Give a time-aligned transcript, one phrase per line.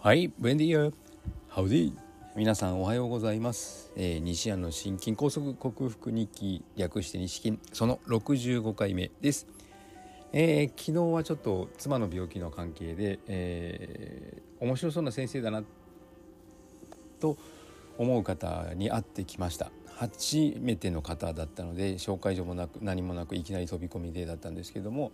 [0.00, 0.92] はい、ブエンディア、
[1.48, 1.92] ハウディ。
[2.36, 3.90] 皆さんおはようございます。
[3.96, 9.48] えー、西安の心筋梗塞克服日記略して西筋その65回目です。
[10.32, 15.64] えー、昨日はちょっと妻の病気の関係で、えー、面白そうな先生だな
[17.18, 17.36] と
[17.98, 25.10] 思う方に会ってきました初めての方だったので紹介状もなく何もなくいきなり飛び込みでだったんですけども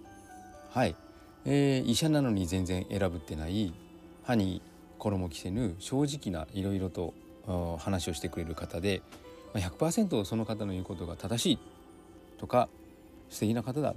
[0.73, 0.95] はい、
[1.47, 3.73] えー、医者なのに全然選ぶってない
[4.25, 4.61] 歯に
[5.11, 7.15] 衣着せぬ正直ないろいろと
[7.79, 9.03] 話をしてくれる方で
[9.55, 11.59] 100%その方の言うことが正しい
[12.39, 12.69] とか
[13.31, 13.95] 素敵な方だ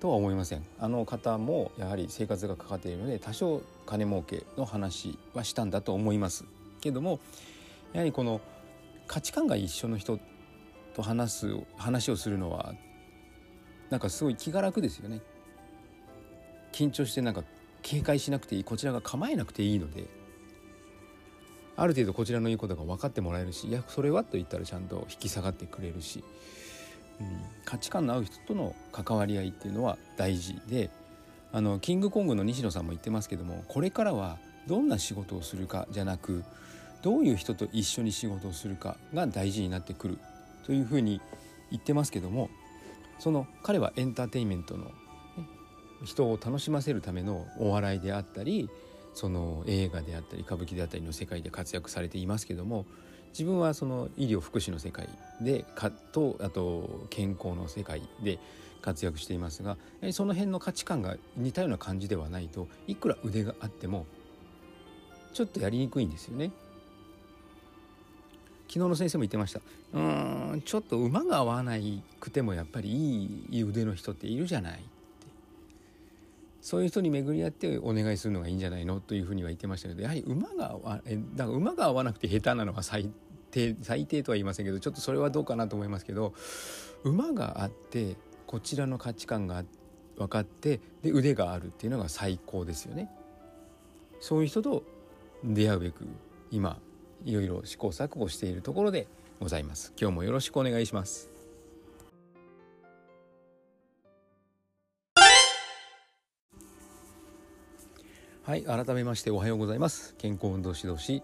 [0.00, 0.64] とは思いません。
[0.78, 6.44] あの方もやはり生活がかかっているので多少金儲けの話はしたんだと思います。
[6.80, 7.18] けども
[7.92, 8.40] やはりこの
[9.06, 10.18] 価値観が一緒の人
[10.94, 12.74] と話す話をするのは
[13.90, 15.22] なんかすごい気が楽ですよね。
[16.72, 17.42] 緊張してなんか
[17.82, 20.08] 警戒しなくていいこちらが構えなくていいので
[21.76, 26.24] ある程度こちらの言うことが分かってもらえるしいやそれはと言ったらちゃんと引き下がってくれるし、
[27.20, 27.26] うん、
[27.64, 30.90] 価値観の合う人との関わり合いっていうのは大事で
[31.52, 36.42] あのキングコングの西野さんも言ってますけどもこれからはどんな仕事をするかじゃなく
[37.02, 40.18] どういう人と一緒に仕事をするかが大事になってくる
[40.64, 41.20] というふうに
[41.70, 42.50] 言ってますけども
[43.18, 44.90] その彼はエンターテインメントの
[46.04, 48.68] 人を楽しませるためのお笑いであったり
[49.16, 52.84] その映画であったり歌舞伎であったりの世界で活躍されていますけども
[53.30, 55.08] 自分はその医療福祉の世界
[55.40, 58.38] でかとあと健康の世界で
[58.82, 59.78] 活躍していますが
[60.12, 64.04] その辺の価値観が似たような感じではないといくら腕があっても
[65.32, 66.50] ちょっとやりにくいんですよね。
[68.68, 69.60] 昨日の先生も言ってました
[69.94, 74.82] うんちょっと馬が合わないくてもやっぱりいい腕の人っているじゃない
[76.66, 83.08] そういう人に巡り合ってお願いするのがいいんじゃないのというふうには言ってましたけどやはり馬がえだから馬が合わなくて下手なのは最
[83.52, 86.34] 低最低とは言いませんけどちょっとそれはどうかなと思いますけど
[87.04, 88.16] 馬があって
[88.48, 89.62] こちらの価値観が
[90.16, 93.12] 分かってで腕があるっていうのが最高ですよね。
[94.18, 94.82] そういう人と
[95.44, 96.04] 出会うべく
[96.50, 96.80] 今
[97.24, 99.06] いろいろ試行錯誤しているところで
[99.38, 99.92] ございます。
[99.96, 101.35] 今日もよろしくお願いします。
[108.46, 110.14] はい改めましておはようございます。
[110.18, 111.20] 健康運動指導士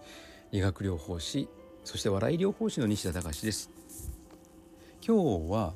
[0.51, 1.47] 理学療法士
[1.85, 3.71] そして笑い療法士の西田隆です。
[5.07, 5.73] 今日は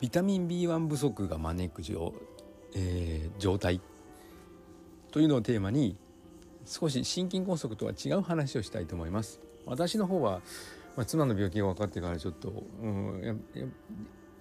[0.00, 2.12] ビタミン B1 不足が招く状,、
[2.74, 3.80] えー、状態。
[5.12, 5.96] というのをテーマに
[6.66, 9.40] 少し心筋梗塞とは違う話をしたいと思います。
[9.64, 10.42] 私の方は、
[10.94, 13.44] まあ、妻の病気が分かってからちょっと、うん、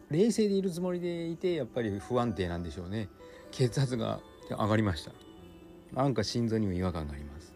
[0.10, 3.08] 冷静でいるつもりでいてやっぱり不安定なんでしょうね。
[3.52, 4.20] 血圧が
[4.50, 5.14] 上がりました。
[5.96, 7.54] なんか心臓にも違和感があります。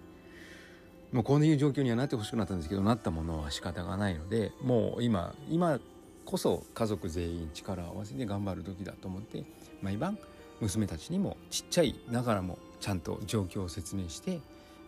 [1.11, 5.79] もうこういう状況にはなってほしくなったんですけどなったものは仕方がないのでもう今今
[6.23, 9.43] こそ家族全員力を合わせて頑張る時だと思って
[9.81, 10.19] 毎晩
[10.61, 14.39] 娘たちにもちっちゃいながらもちゃんと状況を説明して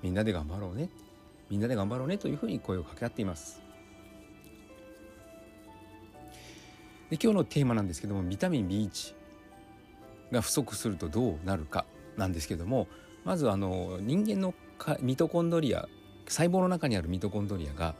[0.04, 0.90] みんなで頑張ろうね
[1.50, 3.62] みんなで頑張ろうねというふうに声を掛け合っています。
[7.10, 9.16] で今日のテーマなんですけどもビタミン B1
[10.32, 11.86] が不足するとどうなるか
[12.16, 12.88] なんですけども
[13.24, 14.54] まずあの人間の
[15.02, 15.88] ミトコンドリア
[16.28, 17.96] 細胞の中にあるミトコンドリアが、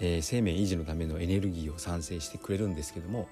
[0.00, 3.28] えー、生命維持のためのエネルギーを産生してくれるんですけども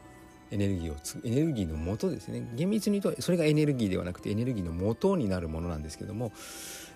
[0.50, 2.46] エネルギーをつエネルギーの元ですね。
[2.54, 6.32] 厳密に言うとそれがエネルギーではなくてエネルギーの元になるものなんですけども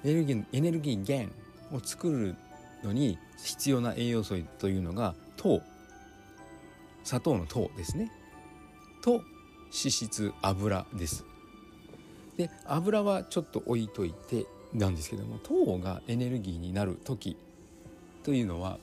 [0.05, 1.35] エネルギーエネルギー源
[1.75, 2.37] を作る
[2.85, 5.63] のに必要な栄養素というのが糖。
[7.03, 8.11] 砂糖の糖ですね。
[9.03, 11.25] と脂質油です。
[12.37, 17.37] で油はちょっと置いといてなんですけども糖がエネルギーになる時
[18.23, 18.79] というのは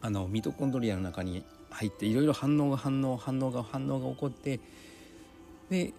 [0.00, 4.60] あのミトコンドリアの中に入っていろいろ反応が反応反応が反応が起こって
[5.70, 5.92] で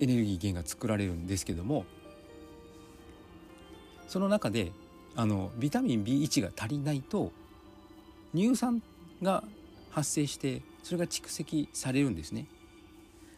[0.00, 1.84] エネルギー源が作られるんですけども
[4.08, 4.72] その中で
[5.16, 7.32] あのビタミン B1 が足りないと
[8.34, 8.82] 乳酸
[9.22, 9.44] が
[9.90, 12.46] 発生してそれが蓄積されるんですね。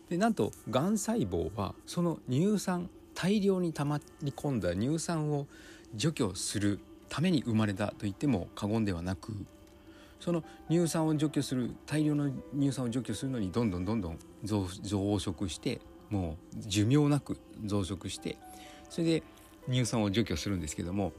[0.09, 5.47] でなんとがん細胞はその乳酸大量にたまり込んだ乳酸を
[5.95, 9.33] 除去するために生まれたと言っても過言ではなく
[10.21, 15.81] その乳酸を除去する大量の乳酸を除去するのにどんどんどんどん増殖して
[16.11, 18.39] もう寿命なく増殖して
[18.89, 19.23] それで
[19.69, 21.13] 乳酸を除去するんですけども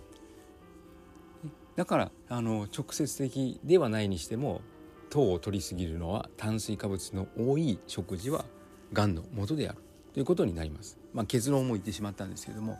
[1.75, 4.61] だからあの直接的ではないにしても
[5.09, 8.45] 糖を取りすぎるのは炭水化物の多い食事は
[8.93, 9.79] がんの元である。
[10.13, 10.97] ということになります。
[11.13, 12.79] まあ、結論も言ってしまったんですけども。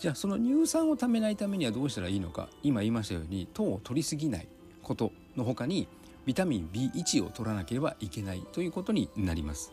[0.00, 2.48] じゃあその乳酸をためないためにはどうしたらいいのか。
[2.62, 4.48] 今言いましたように糖を取りすぎない
[4.82, 5.88] ことの他に
[6.26, 9.72] ビタミン B1 を取らなければいけないということになります。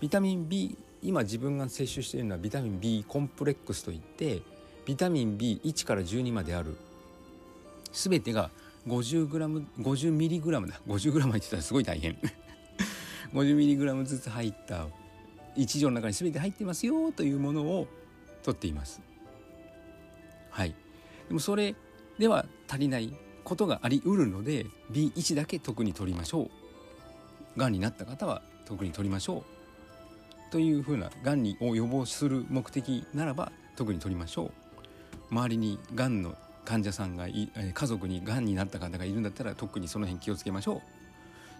[0.00, 4.42] ビタミン B 今自分が摂取しているのはビタミン B コンプレックスといって
[4.84, 6.76] ビタミン B1 から12まである。
[7.92, 8.50] 全てが
[8.88, 10.80] 50g50mg だ。
[10.86, 12.18] 50g 入ってたらすごい大変。
[13.32, 14.86] 50mg ずつ入った
[15.56, 17.86] 1錠の中に全て入ってますよというものを
[18.42, 19.00] 取っています。
[20.50, 20.74] はい。
[21.28, 21.74] でもそれ
[22.18, 23.12] では足りない
[23.44, 26.50] ことがありうるので B1 だけ特に取りましょ
[27.56, 27.58] う。
[27.58, 29.38] がんになった方は特に取りましょ
[30.48, 30.52] う。
[30.52, 34.52] というふうながんを予防する目的ならば特に取りましょう。
[35.30, 37.52] 周りにがんの患者さんが家
[37.86, 40.82] 族にがんになった方がいるんだったら特にその辺気をつけましょ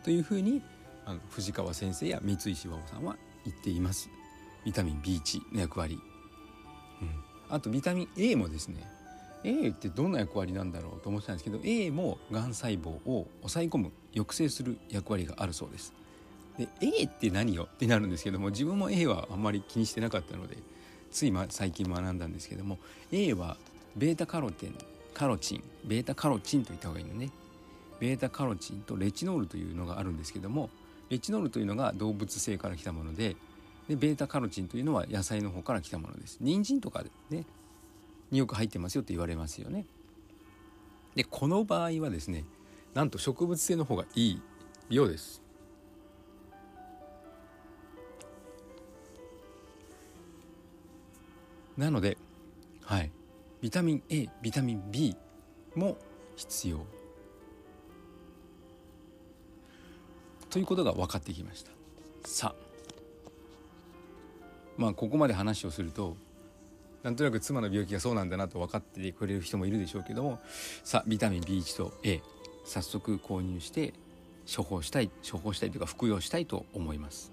[0.02, 0.04] う。
[0.04, 0.62] というふうに
[1.06, 4.11] あの藤川先生や三石和夫さんは言っています。
[4.64, 6.00] ビタミン B1 の役割、
[7.00, 7.11] うん、
[7.49, 8.82] あとビタミン A もですね
[9.44, 15.94] A ってどんな役割なんだろうと思ってたんですけど A もがん細胞を抑え込む抑制する役割があるそうです。
[16.58, 20.56] で A って何よってなるんですけども自分も A はあんまり気にしてなかったので
[21.12, 22.79] つい最近学んだんですけども
[23.12, 23.56] A は
[23.94, 24.75] ベータカロテン
[25.14, 27.31] カロチンベータカロチンと言った方がいいのね。
[28.00, 30.69] ベータカロチンとレチノールというのがあるんですけども
[31.11, 33.37] レチノールというのが動物性から来たもので
[33.88, 36.38] でベータカロチンというのは野菜の方から来たものです。
[36.41, 37.44] 人参とかね
[38.31, 39.87] によく入ってますよって言われますよね。
[41.14, 42.44] でこの場合はですね
[42.94, 44.43] なんと植物性の方がいい
[44.91, 45.43] ようです。
[51.76, 52.17] なので
[52.82, 53.11] はい。
[53.61, 55.17] ビタミン A ビタミン B
[55.75, 55.97] も
[56.37, 56.95] 必要。
[60.56, 61.70] ということが分かってきました。
[62.25, 63.31] さあ
[64.79, 66.17] まあここまで話をすると
[67.03, 70.38] なんとなく妻の病気がそうなんだなと分かってくれる人もいるでしょうけども
[70.82, 72.23] さあビタミン B1 と A
[72.64, 73.93] 早速購入して
[74.50, 77.31] 処方したい処方したいというか服用したいと思います。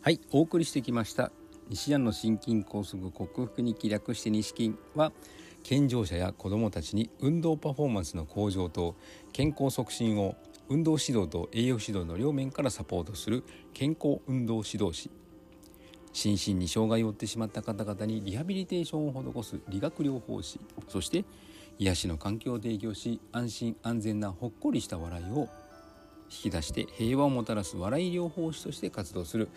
[0.00, 1.32] はいお送りしてきました
[1.70, 5.12] 西安の心筋梗塞克服に気略して西筋は
[5.62, 8.96] 健常者や子どもたちに運動パフォーマンスの向上と
[9.32, 10.36] 健康促進を
[10.68, 13.44] 運動指導と栄養指導の両面からサポートする
[13.74, 15.10] 健康運動指導士
[16.12, 21.24] 心身に障害を負ってしまった方々にリハビリテーションを施す理学療法士そして
[21.78, 25.48] 癒しの環境を提供し安心安全なほっこりした笑いを
[26.30, 29.48] 引き出して平和をもたらす笑い療法士として活動する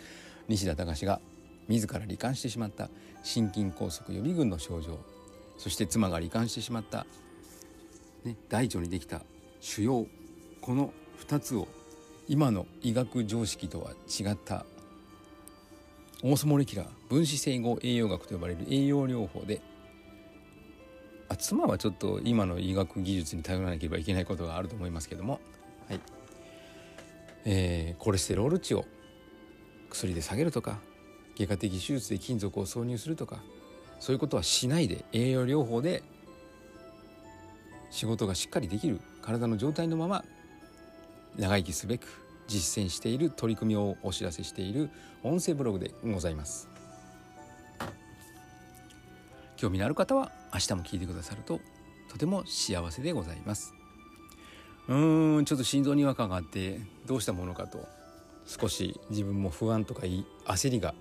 [0.48, 1.20] 西田隆が
[1.72, 2.90] 自ら罹患してしまった
[3.24, 5.00] 心筋梗塞予備軍の症状
[5.58, 7.06] そして妻が罹患してしまった、
[8.24, 9.22] ね、大腸にできた
[9.60, 10.08] 腫瘍
[10.60, 10.94] この
[11.28, 11.68] 2つを
[12.28, 14.66] 今の医学常識とは違った
[16.24, 19.62] オーソモレキュラー分子整合栄養学と呼ばれる栄養療法で
[21.32, 25.40] あ妻はちょっと今の医学技術に頼らなければいけないことがあると思いますけども、
[25.88, 26.00] はい。
[27.46, 28.84] えー、コレステロール値を
[29.90, 30.80] 薬で下げるとか
[31.42, 33.40] 外科的手術で金属を挿入するとか
[34.00, 36.04] そういうことはしないで栄養療法で
[37.90, 40.24] 仕事がしっかりできる体の状態のまま
[41.38, 42.08] 長生きすべく
[42.48, 44.90] 実践している取り組みをお知らせしている
[45.24, 46.68] 音声ブログでございます。
[49.56, 51.60] 興味のある方は明日も聞いてくださると
[52.10, 53.74] とても幸せでございます。
[54.88, 57.88] うーんちょっと心臓に違和感があってどうしたものかと
[58.46, 60.02] 少し自分も不安とか
[60.46, 60.96] 焦りが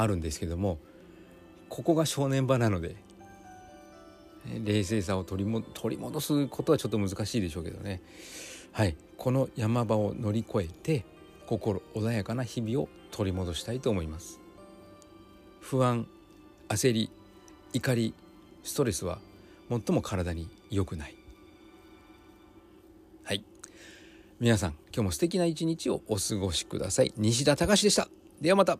[0.00, 0.78] あるんですけども
[1.68, 2.96] ここが正念場なので
[4.64, 8.00] 冷静さを取りも取り戻すことはちょっと難しいでしょうけどね。
[8.72, 8.96] はい。
[9.16, 11.04] この山場を乗り越えて
[11.46, 14.40] 心穏やかな日々を取り戻したいと思います。
[15.60, 16.06] 不安
[16.68, 17.10] 焦り
[17.72, 18.14] 怒り
[18.64, 19.18] ストレスは
[19.68, 21.14] 最も体に良くない。
[23.24, 23.44] はい。
[24.40, 27.12] 皆さん今日も素敵な一日をお過ごしください。
[27.16, 28.08] 西田隆でした。
[28.40, 28.78] ではまた。